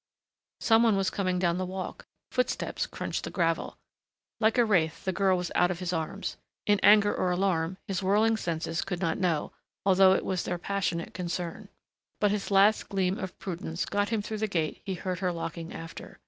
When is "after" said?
15.71-16.17